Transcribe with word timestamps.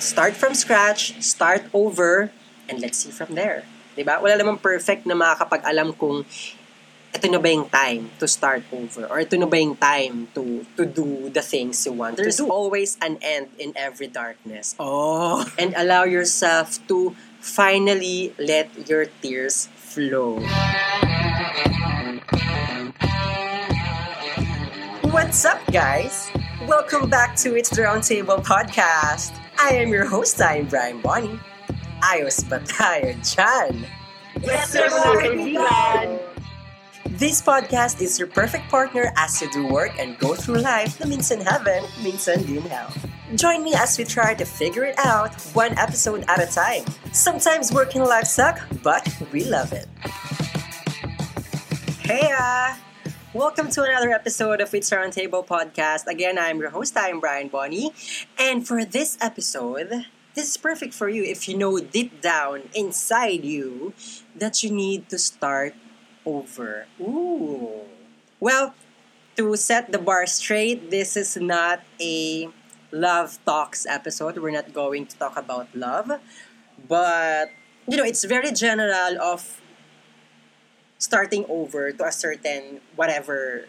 start 0.00 0.34
from 0.34 0.54
scratch, 0.54 1.20
start 1.22 1.64
over, 1.72 2.32
and 2.68 2.80
let's 2.80 2.98
see 2.98 3.10
from 3.10 3.34
there. 3.34 3.64
Diba? 3.96 4.20
Wala 4.20 4.36
namang 4.38 4.60
perfect 4.62 5.04
na 5.04 5.14
makakapag-alam 5.14 5.92
kung 5.94 6.24
ito 7.10 7.26
na 7.26 7.42
ba 7.42 7.50
yung 7.50 7.66
time 7.66 8.06
to 8.22 8.26
start 8.30 8.62
over 8.70 9.02
or 9.10 9.18
ito 9.18 9.34
na 9.34 9.42
ba 9.44 9.58
yung 9.58 9.74
time 9.74 10.30
to 10.30 10.62
to 10.78 10.86
do 10.86 11.26
the 11.34 11.42
things 11.42 11.82
you 11.82 11.90
want 11.90 12.14
there's 12.14 12.38
always 12.38 12.94
an 13.02 13.18
end 13.18 13.50
in 13.58 13.74
every 13.74 14.06
darkness 14.06 14.78
Oh. 14.78 15.42
and 15.58 15.74
allow 15.74 16.06
yourself 16.06 16.78
to 16.86 17.10
finally 17.42 18.30
let 18.38 18.70
your 18.86 19.10
tears 19.18 19.66
flow 19.74 20.38
What's 25.10 25.42
up, 25.42 25.58
guys? 25.74 26.30
Welcome 26.70 27.10
back 27.10 27.34
to 27.42 27.58
It's 27.58 27.74
the 27.74 27.82
Roundtable 27.82 28.38
podcast. 28.46 29.34
I 29.60 29.74
am 29.74 29.92
your 29.92 30.06
host, 30.06 30.40
I'm 30.40 30.68
Brian 30.72 31.04
Bonnie. 31.04 31.36
Ayos 32.00 32.48
ba 32.48 32.64
tayo 32.64 33.12
dyan? 33.20 33.84
Yes, 34.40 34.72
sir, 34.72 34.88
mga! 34.88 36.16
This 37.20 37.44
podcast 37.44 38.00
is 38.00 38.16
your 38.16 38.32
perfect 38.32 38.72
partner 38.72 39.12
as 39.20 39.36
you 39.44 39.52
do 39.52 39.68
work 39.68 39.92
and 40.00 40.16
go 40.16 40.32
through 40.32 40.64
life 40.64 40.96
na 40.96 41.04
minsan 41.04 41.44
heaven, 41.44 41.84
minsan 42.00 42.40
din 42.48 42.64
hell. 42.72 42.88
Join 43.36 43.60
me 43.60 43.76
as 43.76 44.00
we 44.00 44.08
try 44.08 44.32
to 44.32 44.48
figure 44.48 44.88
it 44.88 44.96
out 44.96 45.36
one 45.52 45.76
episode 45.76 46.24
at 46.32 46.40
a 46.40 46.48
time. 46.48 46.88
Sometimes 47.12 47.68
working 47.68 48.00
life 48.00 48.24
suck, 48.24 48.64
but 48.80 49.04
we 49.28 49.44
love 49.44 49.76
it. 49.76 49.84
Hey, 52.00 52.32
uh, 52.32 52.80
welcome 53.32 53.70
to 53.70 53.84
another 53.84 54.10
episode 54.10 54.60
of 54.60 54.74
It's 54.74 54.90
Roundtable 54.90 55.46
Podcast. 55.46 56.06
Again, 56.08 56.36
I'm 56.36 56.58
your 56.58 56.70
host, 56.70 56.96
I'm 56.96 57.20
Brian 57.20 57.46
Bonnie. 57.46 57.92
And 58.36 58.66
for 58.66 58.84
this 58.84 59.16
episode, 59.20 60.06
this 60.34 60.50
is 60.50 60.56
perfect 60.56 60.94
for 60.94 61.08
you 61.08 61.22
if 61.22 61.48
you 61.48 61.56
know 61.56 61.78
deep 61.78 62.20
down 62.20 62.62
inside 62.74 63.44
you 63.44 63.94
that 64.34 64.64
you 64.64 64.72
need 64.72 65.08
to 65.10 65.18
start 65.18 65.74
over. 66.26 66.86
Ooh. 67.00 67.82
Well, 68.40 68.74
to 69.36 69.54
set 69.56 69.92
the 69.92 69.98
bar 69.98 70.26
straight, 70.26 70.90
this 70.90 71.16
is 71.16 71.36
not 71.36 71.82
a 72.00 72.48
love 72.90 73.38
talks 73.44 73.86
episode. 73.86 74.38
We're 74.38 74.50
not 74.50 74.72
going 74.72 75.06
to 75.06 75.16
talk 75.16 75.36
about 75.36 75.68
love. 75.74 76.10
But, 76.88 77.50
you 77.86 77.96
know, 77.96 78.04
it's 78.04 78.24
very 78.24 78.50
general 78.50 79.20
of 79.22 79.59
starting 81.00 81.44
over 81.48 81.90
to 81.90 82.04
a 82.04 82.12
certain 82.12 82.80
whatever 82.94 83.64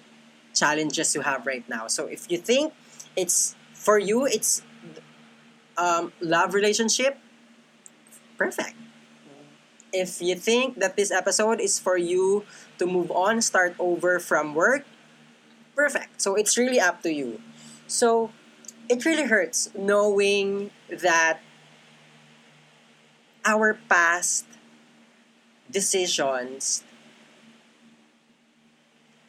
challenges 0.54 1.16
you 1.16 1.22
have 1.22 1.48
right 1.48 1.68
now. 1.68 1.88
So 1.88 2.06
if 2.06 2.30
you 2.30 2.38
think 2.38 2.73
it's 3.16 3.56
for 3.73 3.98
you, 3.98 4.28
it's 4.28 4.62
um, 5.78 6.14
love 6.22 6.54
relationship, 6.54 7.18
perfect. 8.38 8.76
If 9.94 10.22
you 10.22 10.36
think 10.36 10.80
that 10.80 10.96
this 10.96 11.12
episode 11.12 11.60
is 11.60 11.80
for 11.80 11.98
you 11.98 12.46
to 12.78 12.86
move 12.86 13.12
on, 13.12 13.42
start 13.42 13.76
over 13.80 14.20
from 14.20 14.54
work, 14.54 14.86
perfect. 15.76 16.22
So 16.22 16.36
it's 16.36 16.58
really 16.58 16.80
up 16.80 17.02
to 17.04 17.12
you. 17.12 17.42
So 17.88 18.32
it 18.88 19.04
really 19.06 19.23
hurts 19.23 19.70
knowing 19.76 20.72
that 20.88 21.40
our 23.44 23.80
past 23.90 24.45
decisions 25.70 26.84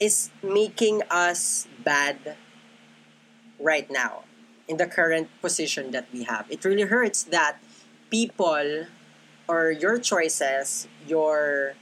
is 0.03 0.31
making 0.43 1.01
us 1.11 1.69
bad 1.85 2.35
right 3.61 3.89
now 3.89 4.25
in 4.67 4.77
the 4.77 4.87
current 4.87 5.29
position 5.41 5.93
that 5.93 6.09
we 6.13 6.25
have. 6.25 6.51
It 6.51 6.65
really 6.65 6.83
hurts 6.83 7.23
that 7.31 7.63
people 8.11 8.87
or 9.47 9.71
your 9.71 9.99
choices, 9.99 10.89
your 11.07 11.75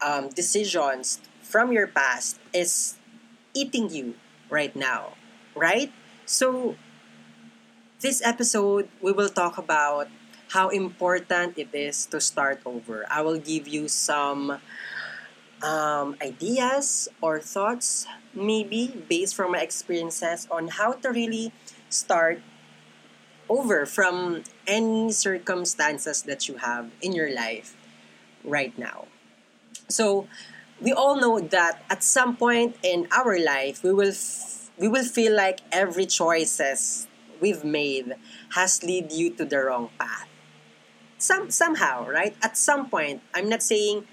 um, 0.00 0.28
decisions 0.30 1.20
from 1.42 1.72
your 1.72 1.86
past 1.86 2.38
is 2.54 2.96
eating 3.54 3.90
you 3.90 4.14
right 4.50 4.74
now, 4.76 5.14
right? 5.56 5.92
So, 6.26 6.76
this 8.00 8.22
episode, 8.24 8.88
we 9.02 9.12
will 9.12 9.28
talk 9.28 9.58
about 9.58 10.08
how 10.50 10.68
important 10.68 11.58
it 11.58 11.68
is 11.72 12.06
to 12.06 12.20
start 12.20 12.60
over. 12.64 13.04
I 13.10 13.22
will 13.22 13.38
give 13.38 13.68
you 13.68 13.88
some 13.88 14.60
um, 15.62 16.16
ideas 16.22 17.08
or 17.20 17.40
thoughts, 17.40 18.06
maybe 18.34 19.04
based 19.08 19.34
from 19.34 19.52
my 19.52 19.60
experiences, 19.60 20.46
on 20.50 20.68
how 20.68 20.92
to 20.92 21.10
really 21.10 21.52
start 21.90 22.40
over 23.48 23.86
from 23.86 24.42
any 24.66 25.10
circumstances 25.12 26.22
that 26.22 26.48
you 26.48 26.56
have 26.58 26.90
in 27.00 27.12
your 27.12 27.32
life 27.32 27.74
right 28.44 28.76
now. 28.78 29.06
So, 29.88 30.28
we 30.80 30.92
all 30.92 31.16
know 31.20 31.40
that 31.40 31.82
at 31.90 32.04
some 32.04 32.36
point 32.36 32.76
in 32.82 33.08
our 33.12 33.38
life, 33.38 33.82
we 33.84 33.92
will 33.92 34.12
f- 34.12 34.70
we 34.78 34.88
will 34.88 35.04
feel 35.04 35.34
like 35.34 35.60
every 35.72 36.06
choices 36.06 37.08
we've 37.40 37.64
made 37.64 38.14
has 38.54 38.82
lead 38.84 39.12
you 39.12 39.30
to 39.34 39.44
the 39.44 39.58
wrong 39.58 39.90
path. 39.98 40.28
Some 41.18 41.50
somehow, 41.50 42.06
right? 42.08 42.36
At 42.42 42.56
some 42.56 42.88
point, 42.90 43.22
I'm 43.34 43.48
not 43.48 43.62
saying 43.62 44.06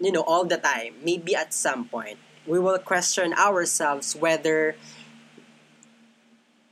you 0.00 0.12
know 0.12 0.22
all 0.22 0.44
the 0.44 0.56
time. 0.56 0.94
Maybe 1.04 1.34
at 1.34 1.54
some 1.54 1.88
point, 1.88 2.18
we 2.46 2.58
will 2.58 2.78
question 2.78 3.32
ourselves 3.34 4.14
whether 4.14 4.76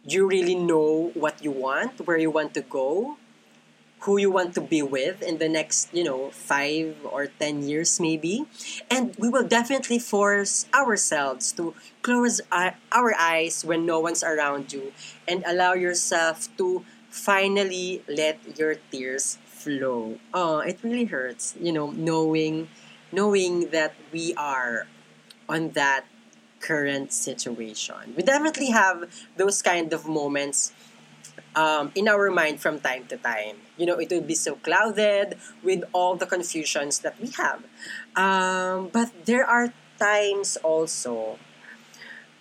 you 0.04 0.26
really 0.26 0.54
know 0.54 1.10
what 1.14 1.42
you 1.42 1.50
want, 1.50 2.06
where 2.06 2.18
you 2.18 2.30
want 2.30 2.54
to 2.54 2.60
go, 2.62 3.16
who 4.00 4.18
you 4.18 4.30
want 4.30 4.54
to 4.54 4.60
be 4.60 4.82
with 4.82 5.22
in 5.22 5.38
the 5.38 5.48
next, 5.48 5.94
you 5.94 6.02
know, 6.02 6.30
five 6.30 6.96
or 7.04 7.26
ten 7.26 7.62
years 7.62 8.00
maybe. 8.00 8.44
And 8.90 9.14
we 9.16 9.28
will 9.28 9.46
definitely 9.46 9.98
force 9.98 10.66
ourselves 10.74 11.52
to 11.52 11.74
close 12.02 12.40
our, 12.50 12.74
eyes 12.92 13.64
when 13.64 13.86
no 13.86 14.00
one's 14.00 14.22
around 14.22 14.72
you 14.72 14.92
and 15.28 15.44
allow 15.46 15.74
yourself 15.74 16.48
to 16.56 16.84
finally 17.10 18.02
let 18.08 18.58
your 18.58 18.74
tears 18.90 19.38
flow. 19.46 20.18
Oh, 20.34 20.58
it 20.58 20.80
really 20.82 21.04
hurts, 21.04 21.54
you 21.60 21.72
know, 21.72 21.90
knowing 21.90 22.68
knowing 23.12 23.70
that 23.70 23.94
we 24.12 24.34
are 24.34 24.86
on 25.48 25.70
that 25.70 26.04
current 26.60 27.12
situation. 27.12 28.14
We 28.16 28.22
definitely 28.22 28.70
have 28.70 29.10
those 29.36 29.60
kind 29.62 29.92
of 29.92 30.06
moments 30.08 30.72
um, 31.54 31.92
in 31.94 32.08
our 32.08 32.30
mind 32.30 32.60
from 32.60 32.80
time 32.80 33.06
to 33.06 33.16
time. 33.16 33.56
You 33.76 33.86
know, 33.86 33.98
it 33.98 34.10
will 34.10 34.22
be 34.22 34.34
so 34.34 34.54
clouded 34.56 35.36
with 35.62 35.84
all 35.92 36.16
the 36.16 36.26
confusions 36.26 37.00
that 37.00 37.20
we 37.20 37.30
have. 37.36 37.62
Um, 38.16 38.88
but 38.92 39.10
there 39.26 39.44
are 39.44 39.72
times 39.98 40.56
also 40.62 41.38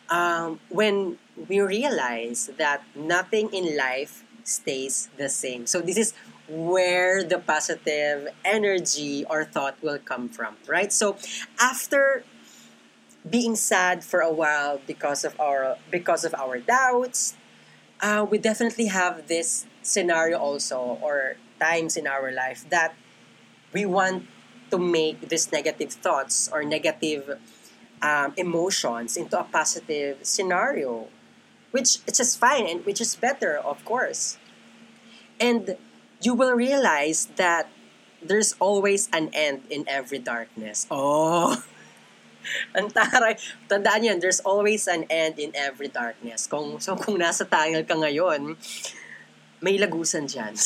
um, 0.10 0.60
when 0.70 1.18
we 1.48 1.60
realize 1.60 2.50
that 2.58 2.84
nothing 2.96 3.50
in 3.54 3.76
life 3.76 4.24
stays 4.44 5.10
the 5.18 5.30
same. 5.30 5.66
So 5.66 5.82
this 5.82 5.98
is 5.98 6.14
where 6.52 7.24
the 7.24 7.40
positive 7.40 8.28
energy 8.44 9.26
or 9.30 9.46
thought 9.46 9.82
will 9.82 10.00
come 10.00 10.28
from, 10.28 10.58
right? 10.68 10.92
So 10.92 11.16
after 11.60 12.24
being 13.28 13.56
sad 13.56 14.04
for 14.04 14.20
a 14.20 14.32
while 14.32 14.82
because 14.86 15.24
of 15.24 15.40
our 15.40 15.78
because 15.90 16.26
of 16.26 16.36
our 16.36 16.60
doubts, 16.60 17.36
uh, 18.02 18.26
we 18.30 18.38
definitely 18.38 18.88
have 18.88 19.28
this 19.28 19.66
scenario 19.82 20.38
also 20.38 21.00
or 21.02 21.38
times 21.60 21.96
in 21.96 22.08
our 22.08 22.32
life 22.32 22.66
that 22.70 22.96
we 23.74 23.86
want 23.86 24.26
to 24.72 24.78
make 24.78 25.30
these 25.30 25.52
negative 25.52 25.94
thoughts 25.94 26.50
or 26.52 26.64
negative 26.64 27.40
um, 28.02 28.34
emotions 28.38 29.16
into 29.16 29.40
a 29.40 29.44
positive 29.44 30.18
scenario, 30.24 31.08
which 31.72 32.00
it's 32.08 32.18
just 32.18 32.40
fine 32.40 32.66
and 32.68 32.86
which 32.86 33.00
is 33.00 33.16
better, 33.16 33.58
of 33.58 33.84
course. 33.86 34.38
And 35.40 35.78
you 36.22 36.34
will 36.34 36.54
realize 36.54 37.28
that 37.36 37.70
there's 38.22 38.56
always 38.60 39.10
an 39.12 39.30
end 39.34 39.66
in 39.70 39.84
every 39.88 40.20
darkness. 40.20 40.88
Oh! 40.90 41.58
Ang 42.78 42.90
taray. 42.90 43.38
Tandaan 43.70 44.02
yan, 44.02 44.18
there's 44.18 44.42
always 44.42 44.90
an 44.90 45.06
end 45.10 45.38
in 45.38 45.54
every 45.54 45.90
darkness. 45.90 46.50
Kung, 46.50 46.82
so 46.82 46.98
kung 46.98 47.22
nasa 47.22 47.46
tangil 47.46 47.86
ka 47.86 47.94
ngayon, 47.94 48.58
may 49.62 49.78
lagusan 49.78 50.26
dyan. 50.26 50.58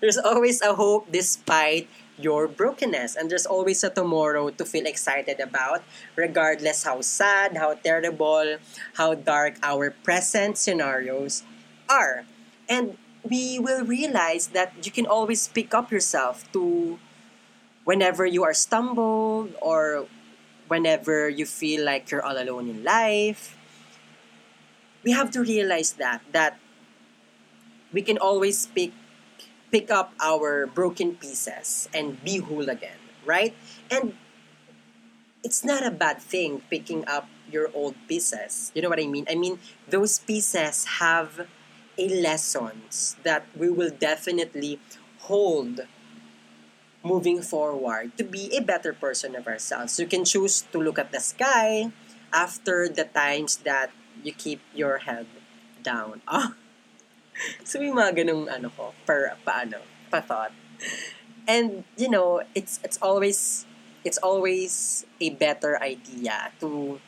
There's 0.00 0.18
always 0.18 0.62
a 0.62 0.74
hope 0.74 1.10
despite 1.10 1.88
your 2.18 2.46
brokenness. 2.46 3.16
And 3.16 3.30
there's 3.30 3.46
always 3.46 3.82
a 3.82 3.90
tomorrow 3.90 4.50
to 4.50 4.64
feel 4.64 4.86
excited 4.86 5.40
about, 5.40 5.82
regardless 6.14 6.84
how 6.84 7.00
sad, 7.02 7.56
how 7.56 7.74
terrible, 7.74 8.58
how 8.94 9.14
dark 9.14 9.58
our 9.62 9.90
present 9.90 10.58
scenarios 10.58 11.42
are. 11.90 12.24
And 12.68 12.96
we 13.22 13.58
will 13.58 13.84
realize 13.84 14.48
that 14.48 14.74
you 14.84 14.92
can 14.92 15.06
always 15.06 15.48
pick 15.48 15.74
up 15.74 15.90
yourself 15.90 16.50
to 16.52 16.98
whenever 17.84 18.26
you 18.26 18.44
are 18.44 18.54
stumbled 18.54 19.54
or 19.60 20.06
whenever 20.68 21.28
you 21.28 21.44
feel 21.44 21.84
like 21.84 22.10
you're 22.10 22.24
all 22.24 22.36
alone 22.36 22.68
in 22.68 22.82
life 22.82 23.56
we 25.04 25.12
have 25.12 25.30
to 25.30 25.44
realize 25.44 25.92
that 26.00 26.24
that 26.32 26.58
we 27.92 28.02
can 28.02 28.18
always 28.18 28.66
pick 28.66 28.90
pick 29.70 29.92
up 29.92 30.16
our 30.18 30.66
broken 30.66 31.14
pieces 31.14 31.88
and 31.92 32.22
be 32.24 32.38
whole 32.38 32.68
again, 32.68 32.98
right? 33.24 33.54
And 33.90 34.16
it's 35.44 35.62
not 35.62 35.84
a 35.84 35.90
bad 35.90 36.18
thing 36.22 36.62
picking 36.70 37.06
up 37.06 37.28
your 37.50 37.70
old 37.74 37.94
pieces. 38.08 38.72
You 38.74 38.82
know 38.82 38.88
what 38.88 38.98
I 38.98 39.06
mean? 39.06 39.26
I 39.28 39.34
mean, 39.34 39.58
those 39.90 40.18
pieces 40.18 41.02
have 41.02 41.46
a 41.98 42.08
lessons 42.08 43.16
that 43.22 43.46
we 43.56 43.70
will 43.70 43.90
definitely 43.90 44.78
hold 45.30 45.80
moving 47.04 47.42
forward 47.42 48.16
to 48.16 48.24
be 48.24 48.48
a 48.56 48.60
better 48.60 48.92
person 48.92 49.36
of 49.36 49.46
ourselves. 49.46 50.00
You 50.00 50.06
can 50.06 50.24
choose 50.24 50.64
to 50.72 50.78
look 50.80 50.98
at 50.98 51.12
the 51.12 51.20
sky 51.20 51.92
after 52.32 52.88
the 52.88 53.04
times 53.04 53.58
that 53.68 53.92
you 54.24 54.32
keep 54.32 54.60
your 54.74 55.04
head 55.04 55.26
down. 55.82 56.22
Ah. 56.28 56.56
so 57.66 57.82
may 57.82 57.90
mga 57.90 58.24
ganung 58.24 58.46
ano 58.46 58.70
ko, 58.72 58.94
per 59.04 59.34
paano, 59.42 59.82
pa 60.08 60.22
thought. 60.22 60.54
And 61.44 61.84
you 61.98 62.08
know, 62.08 62.46
it's 62.54 62.80
it's 62.86 62.96
always 63.02 63.66
it's 64.06 64.16
always 64.22 65.04
a 65.20 65.34
better 65.34 65.76
idea 65.82 66.54
to 66.62 67.02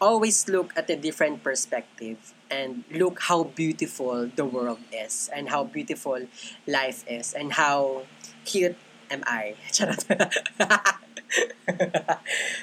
always 0.00 0.48
look 0.48 0.72
at 0.76 0.90
a 0.90 0.96
different 0.96 1.42
perspective 1.42 2.34
and 2.50 2.84
look 2.90 3.20
how 3.20 3.44
beautiful 3.44 4.30
the 4.34 4.44
world 4.44 4.78
is 4.92 5.30
and 5.34 5.48
how 5.48 5.64
beautiful 5.64 6.26
life 6.66 7.04
is 7.08 7.32
and 7.34 7.52
how 7.54 8.02
cute 8.44 8.76
am 9.10 9.22
I. 9.26 9.54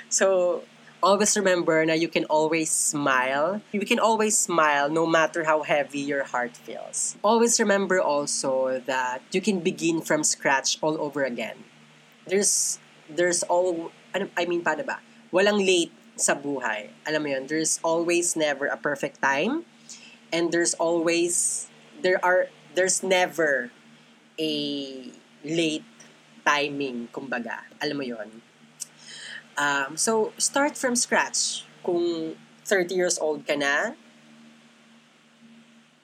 So, 0.10 0.64
always 1.02 1.36
remember 1.36 1.84
na 1.86 1.94
you 1.94 2.08
can 2.08 2.26
always 2.26 2.70
smile. 2.70 3.62
You 3.72 3.86
can 3.86 4.00
always 4.00 4.38
smile 4.38 4.90
no 4.90 5.06
matter 5.06 5.44
how 5.44 5.64
heavy 5.64 6.00
your 6.00 6.24
heart 6.24 6.56
feels. 6.56 7.18
Always 7.24 7.60
remember 7.60 8.00
also 8.00 8.80
that 8.86 9.22
you 9.32 9.42
can 9.42 9.60
begin 9.60 10.02
from 10.02 10.24
scratch 10.24 10.78
all 10.82 11.00
over 11.02 11.24
again. 11.24 11.64
There's 12.28 12.80
there's 13.10 13.44
all 13.44 13.92
I 14.14 14.46
mean 14.46 14.64
paano 14.64 14.86
ba? 14.86 15.00
Walang 15.34 15.64
late 15.64 15.92
sa 16.16 16.36
buhay. 16.36 16.92
Alam 17.08 17.22
mo 17.24 17.30
yun, 17.34 17.48
there's 17.48 17.80
always 17.82 18.36
never 18.36 18.68
a 18.68 18.78
perfect 18.78 19.22
time 19.22 19.66
and 20.32 20.52
there's 20.52 20.74
always 20.76 21.68
there 22.02 22.18
are 22.24 22.48
there's 22.74 23.04
never 23.04 23.70
a 24.40 24.54
late 25.44 25.88
timing 26.48 27.12
kumbaga. 27.12 27.68
Alam 27.84 27.98
mo 27.98 28.06
yon 28.08 28.30
Um, 29.60 30.00
so, 30.00 30.32
start 30.40 30.80
from 30.80 30.96
scratch. 30.96 31.68
Kung 31.84 32.40
30 32.64 32.96
years 32.96 33.20
old 33.20 33.44
ka 33.44 33.54
na, 33.60 34.00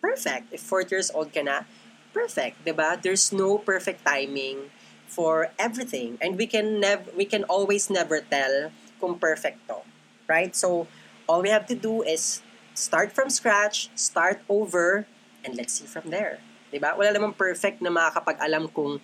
perfect. 0.03 0.51
If 0.51 0.61
40 0.61 0.91
years 0.91 1.09
old 1.15 1.31
ka 1.31 1.41
na, 1.41 1.63
perfect, 2.11 2.59
ba? 2.75 2.99
There's 2.99 3.31
no 3.31 3.57
perfect 3.57 4.03
timing 4.03 4.69
for 5.07 5.55
everything. 5.57 6.19
And 6.19 6.35
we 6.35 6.45
can 6.45 6.83
never 6.83 7.07
we 7.15 7.23
can 7.23 7.47
always 7.47 7.87
never 7.89 8.19
tell 8.19 8.69
kung 8.99 9.15
perfect 9.15 9.63
to. 9.71 9.81
Right? 10.27 10.55
So, 10.55 10.87
all 11.27 11.41
we 11.41 11.49
have 11.49 11.65
to 11.67 11.75
do 11.75 12.03
is 12.03 12.43
start 12.75 13.11
from 13.11 13.29
scratch, 13.31 13.89
start 13.95 14.43
over, 14.47 15.07
and 15.43 15.55
let's 15.55 15.79
see 15.79 15.87
from 15.87 16.11
there. 16.11 16.43
'Di 16.69 16.83
ba? 16.83 16.93
Wala 16.99 17.15
namang 17.15 17.35
perfect 17.35 17.79
na 17.79 17.87
makakapag-alam 17.87 18.67
kung 18.69 18.99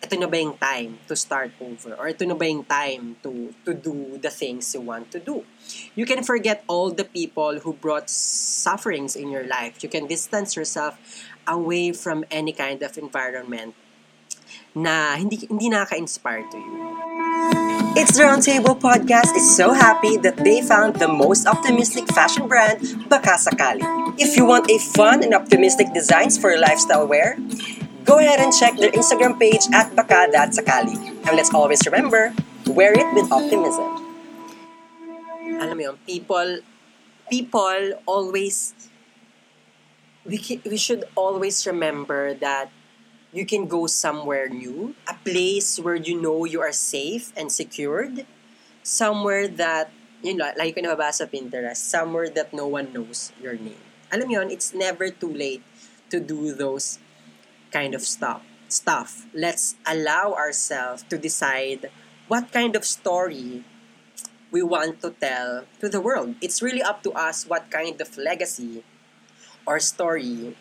ito 0.00 0.16
na 0.16 0.24
ba 0.24 0.36
yung 0.40 0.56
time 0.56 0.96
to 1.04 1.12
start 1.12 1.52
over 1.60 1.92
or 2.00 2.08
ito 2.08 2.24
na 2.24 2.32
ba 2.32 2.48
yung 2.48 2.64
time 2.64 3.20
to 3.20 3.52
to 3.68 3.76
do 3.76 4.16
the 4.16 4.32
things 4.32 4.72
you 4.72 4.80
want 4.80 5.12
to 5.12 5.20
do 5.20 5.44
you 5.92 6.08
can 6.08 6.24
forget 6.24 6.64
all 6.72 6.88
the 6.88 7.04
people 7.04 7.60
who 7.60 7.76
brought 7.76 8.08
sufferings 8.08 9.12
in 9.12 9.28
your 9.28 9.44
life 9.44 9.84
you 9.84 9.92
can 9.92 10.08
distance 10.08 10.56
yourself 10.56 10.96
away 11.44 11.92
from 11.92 12.24
any 12.32 12.52
kind 12.52 12.80
of 12.80 12.96
environment 12.96 13.76
na 14.72 15.20
hindi 15.20 15.44
hindi 15.44 15.68
nakaka-inspire 15.68 16.48
to 16.48 16.56
you 16.56 17.69
It's 17.98 18.16
the 18.16 18.22
Roundtable 18.22 18.78
Podcast 18.78 19.34
is 19.34 19.44
so 19.44 19.72
happy 19.74 20.16
that 20.18 20.36
they 20.38 20.62
found 20.62 20.96
the 20.96 21.08
most 21.08 21.46
optimistic 21.46 22.06
fashion 22.14 22.46
brand, 22.46 22.78
Baka 23.10 23.34
Sakali. 23.34 23.82
If 24.18 24.36
you 24.36 24.46
want 24.46 24.70
a 24.70 24.78
fun 24.78 25.22
and 25.22 25.34
optimistic 25.34 25.92
designs 25.92 26.38
for 26.38 26.50
your 26.50 26.60
lifestyle 26.60 27.06
wear, 27.06 27.36
go 28.04 28.18
ahead 28.18 28.38
and 28.38 28.54
check 28.54 28.78
their 28.78 28.90
Instagram 28.94 29.38
page 29.38 29.66
at 29.74 29.90
Sakali. 29.94 30.96
And 31.26 31.34
let's 31.34 31.52
always 31.52 31.82
remember, 31.84 32.32
wear 32.66 32.94
it 32.94 33.10
with 33.14 33.30
optimism. 33.32 33.90
Alam 35.58 35.78
mo 35.78 35.98
people, 36.06 36.62
people 37.28 37.98
always, 38.06 38.72
we, 40.24 40.38
we 40.64 40.78
should 40.78 41.04
always 41.16 41.66
remember 41.66 42.34
that 42.34 42.70
you 43.32 43.46
can 43.46 43.66
go 43.66 43.86
somewhere 43.86 44.48
new, 44.48 44.94
a 45.06 45.14
place 45.14 45.78
where 45.78 45.94
you 45.94 46.20
know 46.20 46.44
you 46.44 46.60
are 46.60 46.72
safe 46.72 47.32
and 47.36 47.50
secured, 47.50 48.26
somewhere 48.82 49.46
that, 49.46 49.90
you 50.22 50.34
know, 50.34 50.50
like 50.58 50.74
ko 50.74 50.82
nababasa 50.82 51.24
sa 51.24 51.26
Pinterest, 51.26 51.78
somewhere 51.78 52.28
that 52.28 52.52
no 52.52 52.66
one 52.66 52.92
knows 52.92 53.32
your 53.40 53.54
name. 53.54 53.78
Alam 54.10 54.30
yun, 54.30 54.50
it's 54.50 54.74
never 54.74 55.10
too 55.10 55.30
late 55.30 55.62
to 56.10 56.18
do 56.18 56.52
those 56.52 56.98
kind 57.70 57.94
of 57.94 58.02
stuff. 58.02 58.42
Stuff. 58.66 59.26
Let's 59.34 59.74
allow 59.86 60.34
ourselves 60.34 61.02
to 61.10 61.18
decide 61.18 61.90
what 62.26 62.50
kind 62.50 62.74
of 62.74 62.84
story 62.84 63.62
we 64.50 64.62
want 64.62 65.02
to 65.02 65.10
tell 65.10 65.66
to 65.78 65.88
the 65.88 66.00
world. 66.00 66.34
It's 66.42 66.62
really 66.62 66.82
up 66.82 67.02
to 67.06 67.12
us 67.14 67.46
what 67.46 67.70
kind 67.70 68.00
of 68.00 68.18
legacy 68.18 68.82
or 69.66 69.78
story 69.78 70.54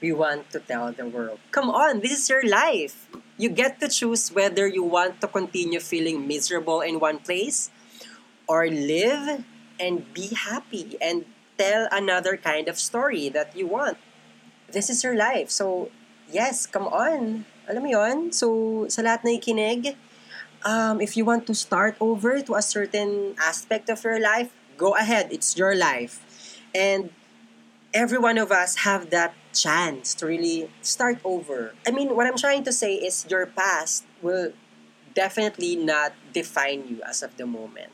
we 0.00 0.12
want 0.12 0.50
to 0.50 0.60
tell 0.60 0.92
the 0.92 1.06
world. 1.06 1.38
Come 1.50 1.70
on, 1.70 2.00
this 2.00 2.12
is 2.12 2.28
your 2.28 2.46
life. 2.46 3.08
You 3.36 3.48
get 3.48 3.80
to 3.80 3.88
choose 3.88 4.30
whether 4.30 4.66
you 4.66 4.82
want 4.82 5.20
to 5.20 5.28
continue 5.28 5.80
feeling 5.80 6.26
miserable 6.26 6.80
in 6.80 7.00
one 7.00 7.18
place 7.18 7.70
or 8.48 8.66
live 8.66 9.44
and 9.78 10.12
be 10.12 10.34
happy 10.34 10.96
and 11.00 11.24
tell 11.58 11.86
another 11.90 12.36
kind 12.36 12.68
of 12.68 12.78
story 12.78 13.28
that 13.30 13.56
you 13.56 13.66
want. 13.66 13.98
This 14.70 14.90
is 14.90 15.02
your 15.02 15.14
life. 15.14 15.50
So, 15.50 15.90
yes, 16.30 16.66
come 16.66 16.86
on. 16.86 17.44
Alam 17.68 17.82
mo? 17.84 18.30
So, 18.30 18.86
sa 18.88 19.02
lahat 19.02 19.22
na 19.22 19.34
ikinig, 19.36 19.94
um, 20.64 21.00
if 21.00 21.16
you 21.16 21.24
want 21.24 21.46
to 21.46 21.54
start 21.54 21.96
over 22.00 22.40
to 22.40 22.54
a 22.54 22.62
certain 22.62 23.34
aspect 23.38 23.90
of 23.90 24.02
your 24.02 24.18
life, 24.18 24.50
go 24.76 24.94
ahead. 24.94 25.28
It's 25.30 25.56
your 25.56 25.74
life. 25.74 26.22
And 26.74 27.10
every 27.94 28.18
one 28.18 28.38
of 28.38 28.52
us 28.52 28.84
have 28.84 29.10
that 29.10 29.34
chance 29.62 30.14
to 30.14 30.26
really 30.26 30.70
start 30.82 31.18
over. 31.24 31.74
I 31.86 31.90
mean, 31.90 32.14
what 32.14 32.26
I'm 32.26 32.36
trying 32.36 32.64
to 32.64 32.72
say 32.72 32.94
is 32.94 33.26
your 33.28 33.46
past 33.46 34.04
will 34.22 34.52
definitely 35.14 35.76
not 35.76 36.12
define 36.32 36.86
you 36.88 37.02
as 37.02 37.22
of 37.22 37.36
the 37.36 37.46
moment. 37.46 37.90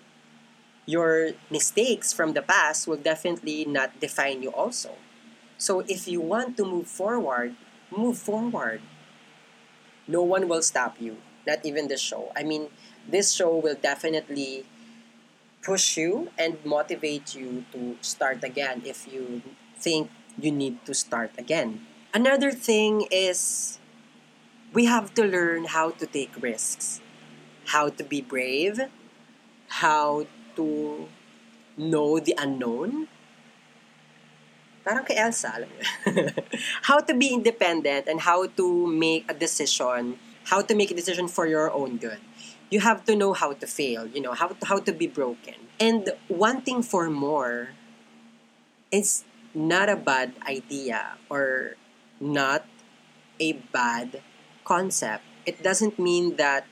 Your 0.87 1.33
mistakes 1.51 2.13
from 2.13 2.35
the 2.35 2.43
past 2.43 2.87
will 2.87 3.01
definitely 3.01 3.65
not 3.65 4.01
define 4.01 4.43
you 4.43 4.51
also. 4.51 4.97
So 5.57 5.81
if 5.89 6.07
you 6.07 6.21
want 6.21 6.57
to 6.59 6.65
move 6.65 6.87
forward, 6.87 7.57
move 7.91 8.19
forward. 8.19 8.83
No 10.07 10.23
one 10.23 10.49
will 10.49 10.61
stop 10.61 11.01
you, 11.01 11.17
not 11.47 11.65
even 11.65 11.89
this 11.89 12.01
show. 12.01 12.31
I 12.37 12.43
mean, 12.43 12.69
this 13.09 13.33
show 13.33 13.57
will 13.57 13.77
definitely 13.81 14.67
push 15.63 15.97
you 15.97 16.29
and 16.37 16.59
motivate 16.65 17.35
you 17.35 17.65
to 17.73 17.97
start 18.03 18.45
again 18.45 18.83
if 18.85 19.09
you 19.11 19.41
think 19.79 20.11
you 20.39 20.51
need 20.51 20.85
to 20.87 20.95
start 20.95 21.31
again. 21.39 21.87
Another 22.13 22.51
thing 22.53 23.07
is 23.11 23.79
we 24.73 24.87
have 24.87 25.15
to 25.15 25.25
learn 25.25 25.67
how 25.67 25.91
to 25.91 26.07
take 26.07 26.31
risks, 26.41 27.01
how 27.67 27.89
to 27.89 28.03
be 28.03 28.21
brave, 28.21 28.81
how 29.83 30.27
to 30.57 31.09
know 31.77 32.19
the 32.19 32.35
unknown. 32.39 33.09
Parang 34.85 35.05
kay 35.07 35.17
Elsa, 35.17 35.49
alam 35.57 35.71
how 36.87 37.01
to 37.01 37.15
be 37.17 37.33
independent 37.33 38.07
and 38.07 38.21
how 38.21 38.47
to 38.47 38.87
make 38.87 39.25
a 39.31 39.35
decision, 39.35 40.19
how 40.45 40.61
to 40.61 40.75
make 40.75 40.91
a 40.91 40.95
decision 40.95 41.27
for 41.27 41.47
your 41.47 41.73
own 41.73 41.97
good. 41.97 42.21
You 42.69 42.81
have 42.81 43.07
to 43.07 43.17
know 43.17 43.33
how 43.33 43.55
to 43.55 43.67
fail, 43.67 44.07
you 44.07 44.21
know, 44.21 44.35
how 44.35 44.49
to, 44.53 44.67
how 44.67 44.79
to 44.83 44.93
be 44.93 45.07
broken. 45.07 45.55
And 45.81 46.13
wanting 46.29 46.83
for 46.83 47.09
more 47.09 47.73
is 48.93 49.25
not 49.55 49.89
a 49.89 49.97
bad 49.97 50.35
idea 50.47 51.17
or 51.31 51.77
not 52.21 52.67
a 53.41 53.53
bad 53.53 54.23
concept. 54.65 55.25
It 55.47 55.63
doesn't 55.63 55.99
mean 55.99 56.37
that 56.37 56.67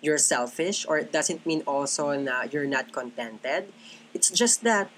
you're 0.00 0.18
selfish 0.18 0.84
or 0.86 0.98
it 0.98 1.12
doesn't 1.12 1.46
mean 1.46 1.62
also 1.66 2.12
that 2.24 2.52
you're 2.52 2.66
not 2.66 2.92
contented. 2.92 3.72
It's 4.12 4.30
just 4.30 4.62
that 4.64 4.90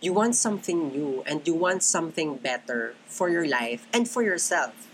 you 0.00 0.12
want 0.12 0.36
something 0.36 0.88
new 0.88 1.22
and 1.26 1.46
you 1.46 1.54
want 1.54 1.82
something 1.82 2.36
better 2.36 2.94
for 3.06 3.30
your 3.30 3.46
life 3.46 3.86
and 3.92 4.08
for 4.08 4.22
yourself. 4.22 4.88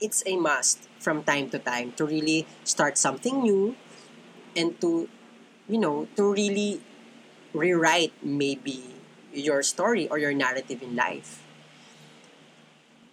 It's 0.00 0.22
a 0.26 0.36
must 0.36 0.88
from 0.98 1.24
time 1.24 1.48
to 1.50 1.58
time 1.58 1.92
to 1.92 2.04
really 2.04 2.46
start 2.64 2.98
something 2.98 3.42
new 3.42 3.76
and 4.56 4.78
to, 4.80 5.08
you 5.68 5.78
know, 5.78 6.08
to 6.16 6.32
really 6.32 6.82
rewrite 7.52 8.12
maybe 8.22 8.99
your 9.32 9.62
story 9.62 10.08
or 10.08 10.18
your 10.18 10.34
narrative 10.34 10.82
in 10.82 10.96
life. 10.96 11.42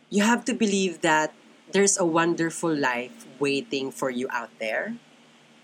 You 0.09 0.23
have 0.23 0.45
to 0.45 0.53
believe 0.53 1.01
that 1.01 1.33
there's 1.71 1.97
a 1.97 2.05
wonderful 2.05 2.73
life 2.73 3.25
waiting 3.39 3.91
for 3.91 4.09
you 4.09 4.27
out 4.31 4.51
there, 4.59 4.95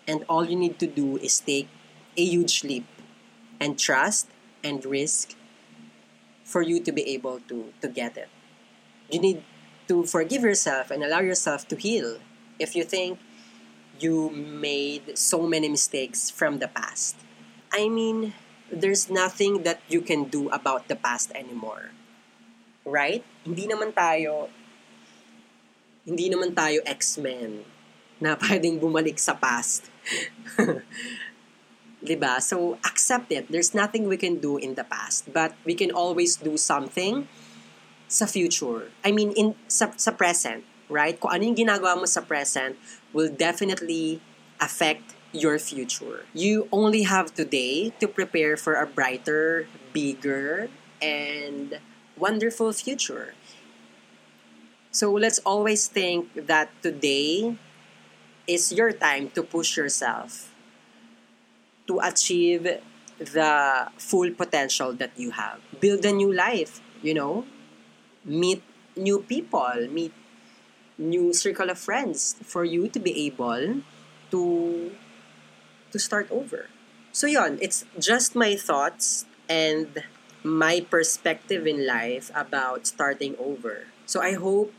and 0.07 0.25
all 0.27 0.45
you 0.45 0.55
need 0.55 0.79
to 0.79 0.87
do 0.87 1.17
is 1.17 1.39
take 1.39 1.69
a 2.17 2.25
huge 2.25 2.63
leap 2.63 2.85
and 3.59 3.79
trust 3.79 4.27
and 4.63 4.83
risk 4.85 5.35
for 6.43 6.61
you 6.61 6.79
to 6.81 6.91
be 6.91 7.07
able 7.15 7.39
to, 7.47 7.73
to 7.81 7.87
get 7.87 8.17
it. 8.17 8.29
You 9.09 9.19
need 9.19 9.43
to 9.87 10.03
forgive 10.03 10.43
yourself 10.43 10.91
and 10.91 11.03
allow 11.03 11.21
yourself 11.21 11.67
to 11.69 11.75
heal 11.75 12.19
if 12.59 12.75
you 12.75 12.83
think 12.83 13.19
you 13.99 14.29
made 14.29 15.17
so 15.17 15.47
many 15.47 15.69
mistakes 15.69 16.29
from 16.29 16.59
the 16.59 16.67
past. 16.67 17.15
I 17.71 17.89
mean, 17.89 18.33
there's 18.73 19.09
nothing 19.09 19.63
that 19.63 19.79
you 19.87 20.01
can 20.01 20.25
do 20.25 20.49
about 20.49 20.89
the 20.89 20.97
past 20.97 21.31
anymore. 21.37 21.93
Right? 22.83 23.23
Hindi 23.45 23.69
naman 23.69 23.93
tayo 23.93 24.49
hindi 26.03 26.27
naman 26.27 26.51
tayo 26.51 26.83
X-Men 26.83 27.63
na 28.19 28.35
pwedeng 28.43 28.81
bumalik 28.81 29.15
sa 29.21 29.37
past. 29.37 29.87
'Di 32.03 32.19
ba? 32.19 32.43
So 32.43 32.75
accept 32.83 33.31
it. 33.31 33.47
There's 33.47 33.71
nothing 33.71 34.11
we 34.11 34.19
can 34.19 34.43
do 34.43 34.59
in 34.59 34.75
the 34.75 34.83
past, 34.83 35.31
but 35.31 35.55
we 35.63 35.71
can 35.71 35.95
always 35.95 36.35
do 36.35 36.59
something 36.59 37.31
sa 38.11 38.27
future. 38.27 38.91
I 39.01 39.15
mean 39.15 39.31
in 39.39 39.55
sa, 39.71 39.95
sa 39.95 40.11
present, 40.11 40.67
right? 40.91 41.15
Kung 41.15 41.31
ano 41.31 41.47
yung 41.47 41.55
ginagawa 41.55 41.95
mo 41.95 42.03
sa 42.03 42.19
present 42.19 42.75
will 43.15 43.31
definitely 43.31 44.19
affect 44.59 45.15
your 45.33 45.59
future. 45.59 46.25
You 46.33 46.69
only 46.71 47.03
have 47.03 47.33
today 47.33 47.91
to 47.99 48.07
prepare 48.07 48.55
for 48.55 48.75
a 48.75 48.85
brighter, 48.87 49.67
bigger, 49.91 50.69
and 51.01 51.79
wonderful 52.15 52.71
future. 52.71 53.33
So 54.91 55.11
let's 55.11 55.39
always 55.39 55.87
think 55.87 56.47
that 56.47 56.69
today 56.83 57.57
is 58.47 58.71
your 58.71 58.93
time 58.93 59.29
to 59.31 59.41
push 59.43 59.75
yourself 59.75 60.53
to 61.87 61.99
achieve 61.99 62.63
the 63.17 63.87
full 63.97 64.31
potential 64.31 64.93
that 64.93 65.11
you 65.17 65.31
have. 65.31 65.59
Build 65.79 66.05
a 66.05 66.11
new 66.11 66.31
life, 66.31 66.81
you 67.01 67.13
know? 67.13 67.45
Meet 68.23 68.63
new 68.95 69.19
people, 69.19 69.87
meet 69.89 70.13
new 70.97 71.33
circle 71.33 71.69
of 71.69 71.79
friends 71.79 72.35
for 72.43 72.63
you 72.63 72.87
to 72.87 72.99
be 72.99 73.25
able 73.25 73.81
to 74.31 74.91
to 75.93 75.99
start 76.01 76.27
over. 76.33 76.67
So 77.13 77.29
yon, 77.29 77.61
it's 77.61 77.85
just 78.01 78.33
my 78.35 78.57
thoughts 78.57 79.29
and 79.47 80.03
my 80.41 80.81
perspective 80.81 81.69
in 81.69 81.85
life 81.85 82.33
about 82.33 82.89
starting 82.89 83.37
over. 83.37 83.87
So 84.09 84.19
I 84.19 84.33
hope 84.33 84.73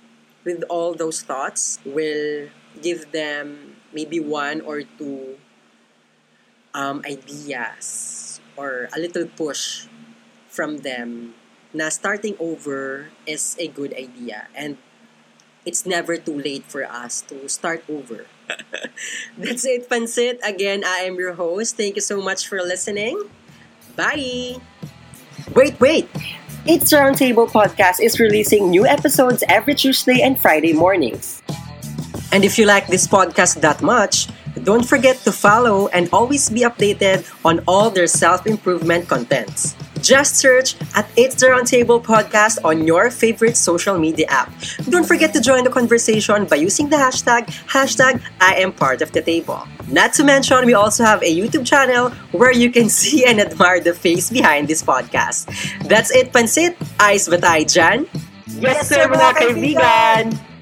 with 0.45 0.67
all 0.69 0.93
those 0.93 1.23
thoughts 1.23 1.79
will 1.87 2.51
give 2.83 3.15
them 3.15 3.79
maybe 3.95 4.19
one 4.19 4.61
or 4.61 4.83
two 4.83 5.39
um, 6.75 7.01
ideas 7.07 8.41
or 8.59 8.91
a 8.93 8.99
little 8.99 9.31
push 9.39 9.87
from 10.51 10.83
them 10.83 11.35
na 11.75 11.89
starting 11.89 12.35
over 12.39 13.11
is 13.27 13.57
a 13.59 13.67
good 13.67 13.95
idea 13.95 14.47
and 14.55 14.79
it's 15.65 15.87
never 15.87 16.17
too 16.17 16.37
late 16.39 16.65
for 16.69 16.85
us 16.85 17.23
to 17.29 17.49
start 17.49 17.85
over. 17.89 18.27
That's 19.39 19.65
it, 19.65 19.89
Pansit. 19.89 20.39
Again, 20.45 20.85
I 20.85 21.09
am 21.09 21.17
your 21.17 21.35
host. 21.35 21.77
Thank 21.77 21.97
you 21.97 22.03
so 22.03 22.21
much 22.21 22.47
for 22.49 22.61
listening. 22.61 23.31
Bye! 23.97 24.57
Wait, 25.55 25.79
wait! 25.81 26.09
It's 26.67 26.93
Roundtable 26.93 27.49
Podcast 27.49 28.01
is 28.01 28.19
releasing 28.19 28.71
new 28.71 28.87
episodes 28.87 29.45
every 29.49 29.75
Tuesday 29.75 30.23
and 30.23 30.41
Friday 30.41 30.73
mornings. 30.73 31.43
And 32.33 32.45
if 32.45 32.59
you 32.59 32.67
like 32.67 32.87
this 32.89 33.07
podcast 33.07 33.61
that 33.61 33.83
much, 33.83 34.29
don't 34.65 34.85
forget 34.85 35.17
to 35.25 35.33
follow 35.33 35.89
and 35.89 36.09
always 36.13 36.49
be 36.51 36.63
updated 36.63 37.29
on 37.45 37.61
all 37.69 37.91
their 37.91 38.07
self 38.07 38.47
improvement 38.47 39.09
contents. 39.09 39.77
Just 40.05 40.37
search 40.37 40.77
at 40.95 41.09
It's 41.17 41.41
the 41.41 41.49
Roundtable 41.49 41.97
Podcast 41.97 42.61
on 42.61 42.85
your 42.87 43.09
favorite 43.11 43.57
social 43.57 43.97
media 43.97 44.27
app. 44.29 44.53
Don't 44.91 45.09
forget 45.09 45.33
to 45.33 45.41
join 45.41 45.65
the 45.65 45.71
conversation 45.73 46.45
by 46.45 46.57
using 46.57 46.91
the 46.91 46.97
hashtag, 47.01 47.49
hashtag 47.73 48.21
I 48.39 48.61
am 48.61 48.73
part 48.77 49.01
of 49.01 49.13
the 49.13 49.23
table. 49.23 49.65
Not 49.89 50.13
to 50.21 50.25
mention, 50.25 50.67
we 50.67 50.75
also 50.75 51.05
have 51.05 51.23
a 51.23 51.33
YouTube 51.33 51.65
channel 51.65 52.11
where 52.37 52.53
you 52.53 52.71
can 52.71 52.91
see 53.01 53.25
and 53.25 53.41
admire 53.41 53.81
the 53.81 53.95
face 53.95 54.29
behind 54.29 54.69
this 54.69 54.83
podcast. 54.83 55.49
That's 55.89 56.13
it, 56.13 56.37
Pansit. 56.37 56.77
Ice 57.01 57.27
Batay 57.27 57.65
Jan. 57.73 58.05
Yes, 58.61 58.93
sir, 58.93 59.09
mga 59.09 59.41
kaibigan! 59.41 60.54